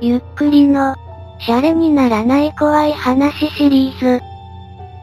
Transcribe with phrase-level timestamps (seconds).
[0.00, 0.94] ゆっくりの、
[1.40, 4.22] シャレにならない怖い話シリーズ。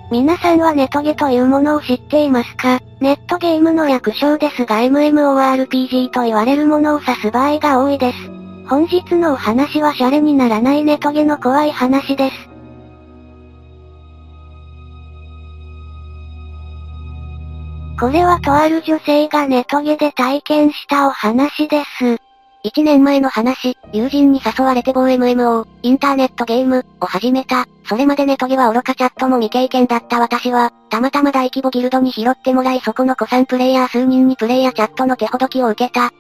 [0.10, 2.80] 皆さんはネトゲというものを知っていますか？
[3.02, 8.18] ネットゲームの略称ですが MMORPG と言われるものを指す場合が多いです。
[8.70, 12.36] 本日のお話はシャレにならないネトゲの怖い話です。
[18.00, 22.25] これはとある女性がネトゲで体験したお話です。
[22.66, 27.68] 1年前の話、友人に誘われて某 MMO、インターネットゲーム、を始めた。
[27.88, 36.12] それまでネトゲは愚かチャットも未経験だった私は、たまたま大規模ギルドに拾ってもらいそこの子さんプレイヤー数人にプレイヤーチャットの手ほどきを受けた。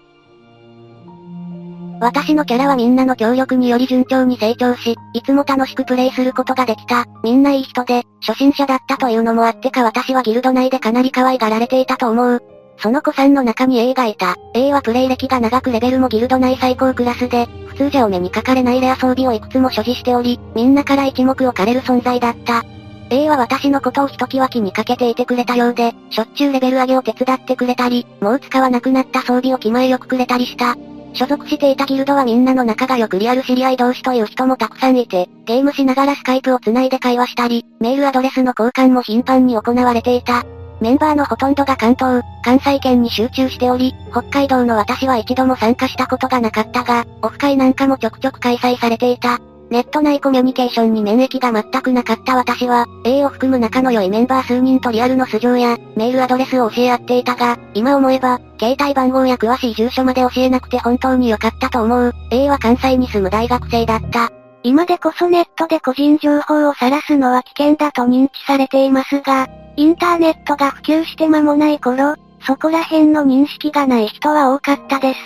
[1.99, 7.05] 私のキャラはみんなの協力により順調に成長し、いつも楽しくプレイすることができた。
[7.23, 12.54] みんないい人で、初心者だったというのもあってか私はギルド内でかなり可愛がられていたと思う。
[12.77, 14.35] その子さんの中に A がいた。
[14.53, 22.63] A はプレイ歴が長くレベルもギルド内最高クラスで、普通じゃお目にかかれないレア装備をいくつも所持しており、みんなから一目置かれる存在だった。
[23.09, 30.75] A は私のことをひときわ気にかけていてくれたようで、しょっちゅうレベル上げを手伝ってくれたり、もう使わなくなった装備を気前よくくれたりした。
[31.13, 40.43] 所属していたギルドはみんなの仲が良くリアル知り合い同士という人もたくさんいて、ゲームしながらスカイプを繋いで会話したり、メールアドレスの交換も頻繁に行われていた。
[40.85, 49.39] メンバーのほとんどが関東、関西圏に集中しており、北海道の私は一度も参加したことがなかったが、オフ会なんかもちょくちょく開催されていた。
[49.71, 62.13] ネット内コミュニケーションに免疫が全くなかった私は、A を含む仲の良いメンバー数人とリアルの素性や、メールアドレスを教え合っていたが、今思えば、携帯番号や詳しい住所まで教えなくて本当に良かったと思う。
[62.29, 64.31] A は関西に住む大学生だった。
[64.65, 72.15] 今でこそネットで個人情報を晒すのは危険だと認知されていますが、インターネットが普及して間もない頃、
[72.47, 75.19] そこら辺の認識がない人は多かったです。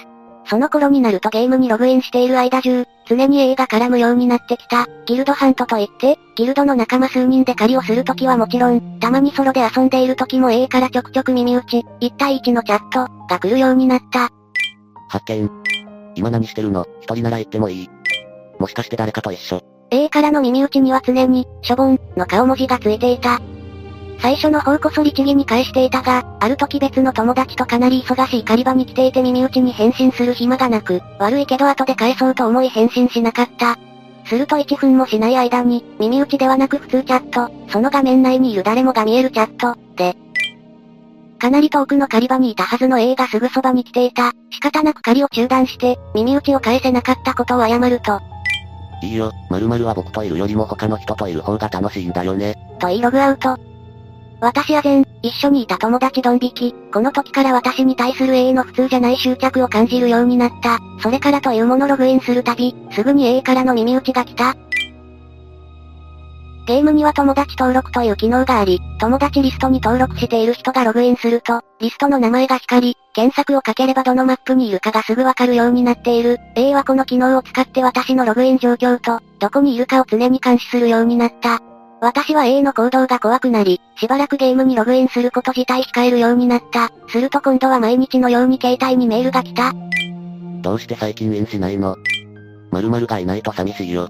[0.43, 4.87] その頃になるとゲームにログインしている間中、常に A が絡むようになってきた。
[5.05, 14.31] ギルドハントといって、ギルドの仲間数人で狩りをするときはもちろん、たまにソロで遊んでいるときも A からちょくちょく耳打ち、1対1のチャット、が来るようになった。
[15.07, 15.49] 発見。
[16.15, 16.85] 今何してるの？
[16.99, 17.89] 一人なら言ってもいい。
[18.59, 19.61] もしかして誰かと一緒。
[19.91, 23.41] A からの耳打ちには常に、しょぼん、の顔文字がついていた。
[24.21, 33.77] 最初の方こそ律儀に返していたが、ある時別の友達とかなり忙しい狩り場に来ていて耳打ちに返信する暇がなく、悪いけど後で返そうと思い返信しなかった。
[34.25, 40.15] すると1分もしない間に、耳打ちではなく普通チャット、その画面内にいる誰もが見えるチャット、で、
[41.39, 44.33] かなり遠くの狩り場にいたはずの A がすぐそばに来ていた。
[44.51, 48.19] 仕方なく狩りを中断して、耳打ちを返せなかったことを謝ると。
[49.01, 52.55] いいよ、〇〇は僕といるよりも他の人といる方が楽しいんだよね。
[52.79, 53.57] と言いログアウト。
[54.41, 60.79] 私は全、一緒にいた友達ドン引き、この時から私に対する A の普通じゃない執着を感じるようになった。
[61.01, 64.55] それからというものログインするたび、すぐに A からの耳打ちが来た。
[66.69, 76.37] ゲームには友達登録という機能があり、友達リストに登録している人がログインすると、リストの名前が光り、検索をかければどのマップにいるかがすぐわかるようになっている。
[76.55, 81.59] A はこの機能を使って私のログイン状況と、どこにいるかを常に監視するようになった。
[82.01, 86.91] 私は A の行動が怖くなり、しばらくゲームにログインすること自体控えるようになった。
[87.07, 89.73] すると今度は毎日のように携帯にメールが来た。
[90.61, 91.95] どうして最近インしないの？
[92.69, 94.07] 〇〇がいないと寂しいよ。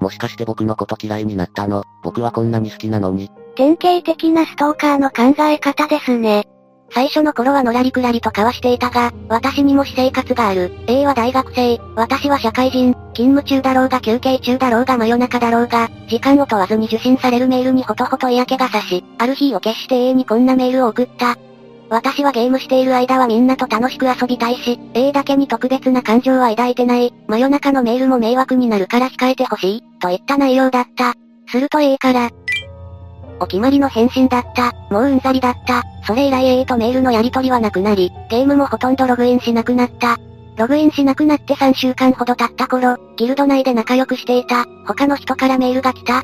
[0.00, 1.84] もしかして僕のこと嫌いになったの？
[2.02, 3.30] 僕はこんなに好きなのに。
[3.56, 6.44] 典型的なストーカーの考え方ですね。
[6.90, 10.72] 最初の頃はのらりくらりと交わしていたが、私にも私生活がある。
[10.86, 21.36] A は大学生、私は社会人、勤務中だろうが休憩中だろうが真夜中だろうが、時間を問わずに受信されるメールにほとほと嫌気がさし、ある日を決して A にこんなメールを送った。
[21.90, 27.14] 私はゲームしている間はみんなと楽しく遊びたいし、A だけに特別な感情は抱いてない。
[27.26, 31.14] 真夜中のメールも迷惑になるから控えてほしい、といった内容だった。
[31.50, 32.30] すると A から、
[33.40, 34.72] お決まりの返信だった。
[34.90, 35.82] もううんざりだった。
[36.04, 40.16] それ以来 A とメールのやり取りはなくなり、ゲームもほとんどログインしなくなった。
[40.56, 46.22] ログインしなくなって3週間ほど経った頃、ギルド内で仲良くしていた、他の人からメールが来た。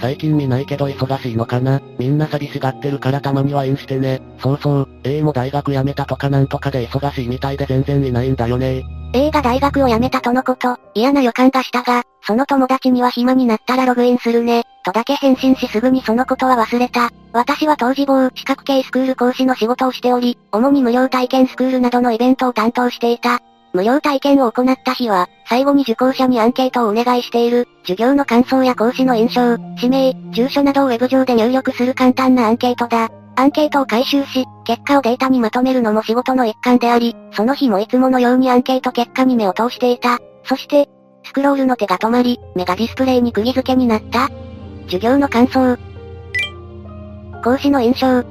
[0.00, 1.80] 最近見ないけど忙しいのかな？
[1.98, 4.20] みんな寂しがってるからたまにはインしてね。
[4.40, 17.10] そうそう、A も大学辞めたとかなんとかで忙しいみたいで全然いないんだよね A が大学を辞めたとのこと、嫌な予感がしたが、その友達には暇になったらログインするね、とだけ返信しすぐにそのことは忘れた。
[17.32, 23.40] 私は当時某資格系スクール講師の仕事をしており、主に無料体験スクールなどのイベントを担当していた。
[23.72, 33.10] 無料体験を行った日は、最後に受講者にアンケートをお願いしている、授業の感想や講師の印象、氏名、住所などをウェブ上で入力する簡単なアンケートだ。
[33.36, 40.18] アンケートを回収し、結果をデータにまとめるのも仕事の一環であり、その日もいつものようにアンケート結果に目を通していた。
[40.44, 40.88] そして、
[41.24, 44.28] スクロールの手が止まり、目がディスプレイに釘付けになった。
[44.86, 45.76] 授業の感想。
[47.44, 48.24] 講師の印象。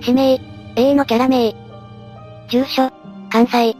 [0.00, 0.38] 指名。
[0.76, 1.54] A のキャラ名。
[2.48, 3.01] 住所。
[3.32, 3.74] 関西。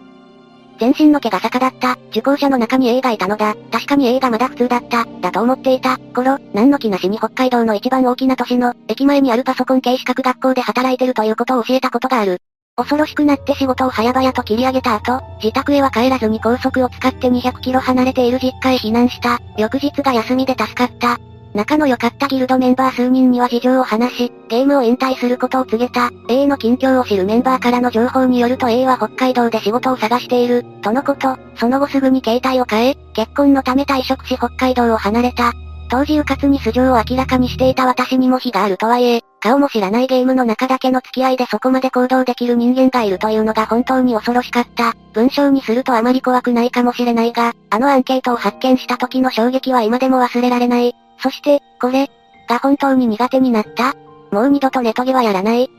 [0.80, 1.98] 全身の毛が逆だった。
[2.08, 3.54] 受講者の中に A がいたのだ。
[3.70, 5.04] 確かに A がまだ普通だった。
[5.20, 5.98] だと思っていた。
[5.98, 12.38] 頃、何の気なしに北海道の一番大きな都市の、駅前にあるパソコン系資格学校で働いてるということを教えたことがある。
[12.76, 19.38] 恐ろしくなって仕事を早々と切り上げた後、自宅へは帰らずに高速を使って200キロ離れている実家へ避難した。
[19.58, 21.18] 翌日が休みで助かった。
[21.54, 26.10] 仲の良かったギルドメンバー数人には事情を話し、ゲームを引退することを告げた。
[26.28, 31.36] A の近況を知るメンバーからの情報によると A は北海道で仕事を探している、とのこと。
[31.56, 35.52] その後すぐに携帯を変え、結婚のため退職し北海道を離れた。
[35.90, 44.94] 当時うかつに素性を明らかにしていた私にも非があるとはいえ、顔も知らないゲームの中だけの付き合いでそこまで行動できる人間がいるというのが本当に恐ろしかった。
[45.12, 50.94] 文章にするとあまり怖くないかもしれないが、あのアンケートを発見した時の衝撃は今でも忘れられない。
[51.22, 52.10] そして、これ、
[52.48, 53.94] が本当に苦手になった？
[54.32, 55.70] もう二度とネトゲはやらない？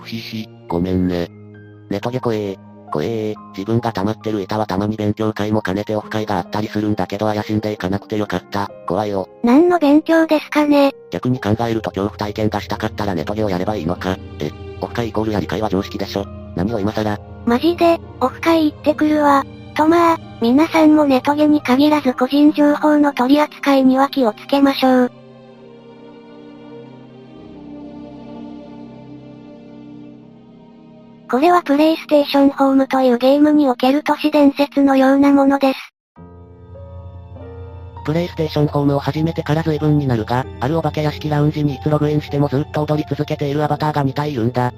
[0.00, 1.28] ふしし、ごめんね。
[1.90, 2.56] ネトゲ怖え
[2.92, 8.70] 怖え自分が溜まってる板はたまに勉強会も兼ねてオフ会があったりするんだけど怪しんでいかなくてよかった。
[8.86, 9.28] 怖いよ。
[9.42, 10.92] 何の勉強ですかね？
[11.10, 14.16] 逆に考えると恐怖体験がしたかったらネトゲをやればいいのか。
[14.38, 14.50] え、
[14.80, 16.24] オフ会イコールやり会は常識でしょ。
[16.54, 17.18] 何を今更？
[17.46, 19.44] マジで、オフ会行ってくるわ。
[19.74, 25.12] とまあ、皆さんもネトゲに限らず個人情報の取り扱いには気をつけましょう。
[31.30, 35.94] これはプレイステーションホームというゲームにおける都市伝説のようなものです。
[38.04, 44.72] プレイステーションホームを始めてから随分になるが、あるお化け屋敷ラウンジにいつログインしてもずっと踊り続けているアバターが2体いるんだ。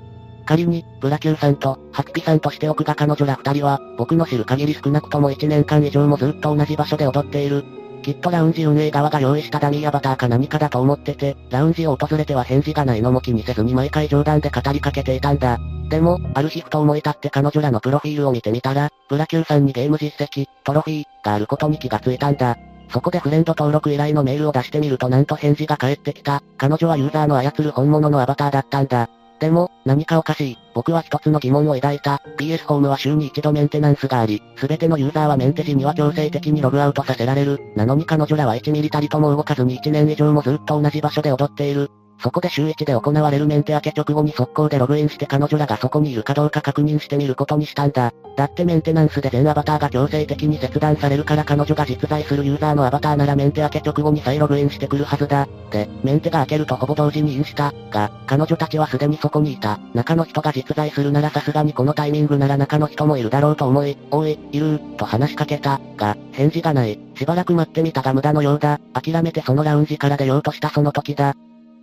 [0.47, 7.65] 仮に、ブラキューさんと、ハクピさんとしておくが彼女ら二人は、僕の知る限り少なくとも1年間以上もずっと同じ場所で踊っている。
[8.03, 15.59] きっとラウンジ運営側が用意したダミーアバターか何かだと思ってて、ラウンジを訪れては返事がないのも気にせずに毎回冗談で語りかけていたんだ。
[15.91, 22.57] でも、ある日ふと思い立って彼女らのプロフィールを見てみたら、ブラキューさんにゲーム実績、トロフィー、があることに気がついたんだ。
[22.93, 26.43] そこでフレンド登録依頼のメールを出してみるとなんと返事が返ってきた。
[26.57, 29.09] 彼女はユーザーの操る本物のアバターだったんだ。
[29.39, 30.59] でも、何かおかしい。
[30.75, 32.23] 僕は一つの疑問を抱いた。
[32.39, 37.61] PS ホームは週に一度メンテナンスがあり、すべてのユーザーはメンテ時には強制的にログアウトさせられる。
[37.77, 41.91] なのに彼女らは1ミリたりとも動かずに1年以上もずっと同じ場所で踊っている。
[42.19, 48.13] そこで週1で行われるメンテ明け直後に速攻でログインして彼女らがそこにいるかどうか確認してみることにしたんだ。
[48.37, 55.47] だってメンテナンスで全アバターが強制的に切断されるから彼女が実在するユーザーのアバターならメンテ明け直後に再ログインしてくるはずだ。
[55.71, 57.73] で、メンテが明けるとほぼ同時にインした。
[57.91, 59.79] が、彼女たちはすでにそこにいた。
[59.95, 65.81] 中の人が実在するならさすがにこのタイミングなら中の人もいるだろうと思い、おい、いると話しかけた。
[65.97, 66.99] が、返事がない。
[67.15, 68.81] しばらく待ってみたが無駄のようだ。
[68.93, 71.35] 諦めてそのラウンジから出ようとしたその時だ。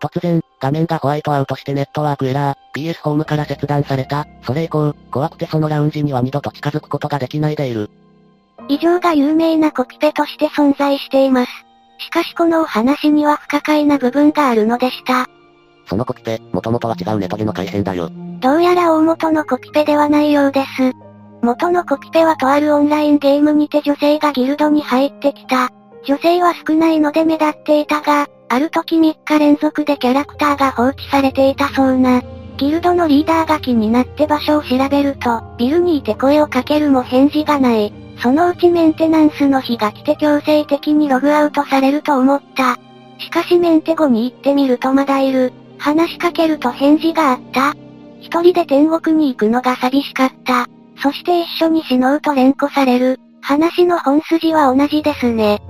[0.00, 4.26] 突然、画面がホワイトアウトしてネットワークエラー、PS ホームから切断された。
[4.42, 7.90] それ以降、怖くてそのラウンジには二度と近づくことができないでいる。
[8.68, 11.50] 以上が有名なコピペとして存在しています。
[11.98, 15.28] しかしこのお話には不可解な部分があるのでした。
[15.86, 18.10] そのコピペ、もともとは違うネトゲの改変だよ。
[18.40, 20.92] どうやら大元のコピペではないようです。
[21.42, 25.70] 元のコピペはとあるオンラインゲームにて女性がギルドに入ってきた。
[26.04, 32.20] 女性は少ないので目立っていたが、ある時3日連続でキャラクターが放置されていたそうな。
[32.56, 37.92] ギルドのリーダーが気になって場所を調べると、ビルにいて声をかけるも返事がない。
[38.20, 42.76] そのうちメンテナンスの日が来て強制的にログアウトされると思った。
[43.20, 45.52] しかしメンテ後に行ってみるとまだいる。
[45.78, 47.74] 話しかけると返事があった。
[48.20, 50.66] 一人で天国に行くのが寂しかった。
[51.00, 53.20] そして一緒に死のうと連呼される。
[53.42, 55.62] 話の本筋は同じですね。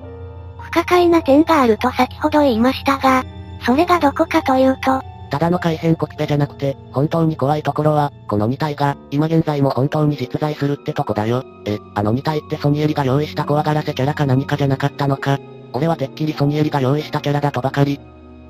[0.70, 3.24] 不可解な点があると先ほど言いましたが、
[3.66, 11.44] それがどこかというと、ただの改変コピペじゃなくて、本当に怖いところは、この2体が、今現在も本当に実在するってとこだよ。
[11.66, 15.38] え、あの2体ってソニエリが用意した怖がらせキャラか何かじゃなかったのか。
[15.72, 18.00] 俺はてっきりソニエリが用意したキャラだとばかり。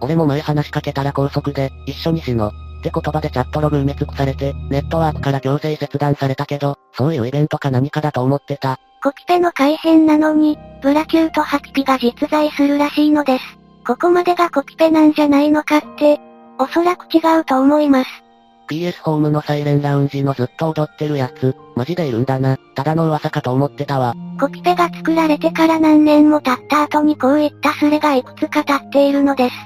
[0.01, 2.49] 俺も前話しかけたら高速で、一緒に死の。
[2.49, 8.79] って言葉でチャットログ埋め尽くされて、ネットワークから強制切断されたけど、そういうイベントか何かだと思ってた。
[9.03, 13.45] コピペの改変なのに、ブラキューとハキピが実在するらしいのです。
[13.87, 16.21] ここまでがコピペなんじゃないのかって、
[16.59, 18.11] おそらく違うと思います。
[18.71, 22.57] PS ホームのサイレンラウンジのずっと踊ってるやつ、マジでいるんだな。
[22.77, 24.15] ただの噂かと思ってたわ。
[24.39, 29.57] コピペが作られてから何年も経った後にこういったスレがいくつか立っているのです。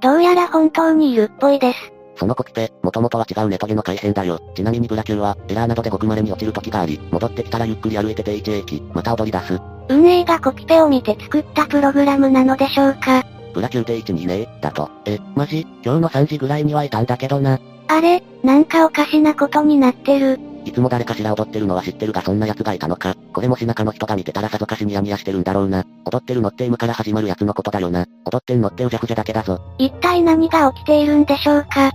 [0.00, 1.78] どうやら本当にいるっぽいです。
[2.20, 4.42] そのコピペ、もともとは違うネトゲの改変だよ。
[4.54, 9.58] ちなみにブラキューは、エラーなどでごく稀に落ちる時があり、戻ってきたらゆっくり歩いてて一駅、また踊り出す。
[9.88, 13.24] 運営がコピペを見て作ったプログラムなのでしょうか？
[13.54, 14.90] プラ9定1 2ねだと。
[15.06, 15.66] え、マジ？
[15.82, 17.58] 今日の3時ぐらいにはいたんだけどな。
[17.88, 20.38] あれ、なんかおかしなことになってる。
[20.66, 23.16] いつも誰かしら踊ってるのは知ってるがそんな奴がいたのか。
[23.32, 25.86] これもし中の人が見てたらさぞかしニヤニヤしてるんだろうな。
[26.04, 28.04] 踊ってるのって M から始まるやつのことだよな。
[28.26, 29.58] 踊ってんのってうじゃふじゃだけだぞ。
[29.78, 31.90] 一体何が起きているんでしょうか？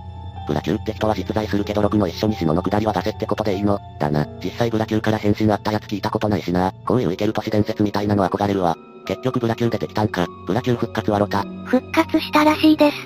[0.46, 3.78] ブラキューって人は実在するけど6の一緒に死のの下りは出せってことでいいの？
[3.98, 4.26] だな。
[4.42, 6.72] 実際ブラキューから変身あったやつ聞いたことないしな。
[6.86, 8.76] こういうイケる都市伝説みたいなの憧れるわ。
[9.06, 10.26] 結局ブラキュー出てきたんか。
[10.46, 11.42] ブラキュー復活はロタ。
[11.64, 12.96] 復活したらしいです。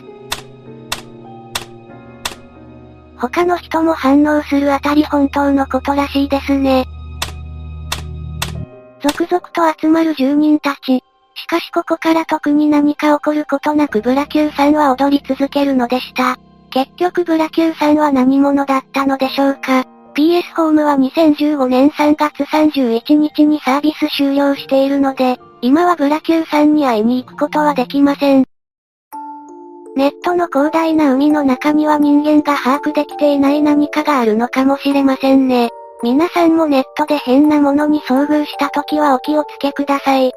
[3.17, 6.87] 他の人も反応するあたり本当のことらしいですね。
[9.03, 11.03] 続々と集まる住人たち。
[11.35, 16.39] しかしここから特に何か起こることなくブラキューさんは踊り続けるのでした。
[16.71, 19.85] 結局ブラキューさんは何者だったのでしょうか
[20.15, 28.45] ?PS ホームは2015年3月31日にサービス終了しているので、今はブラキューさんに会いに行くことはできません。
[29.97, 35.71] ネットの広大な海の中には人間が把握できていない何かがあるのかもしれませんね。
[36.03, 40.33] 皆さんもネットで変なものに遭遇した時はお気をつけください。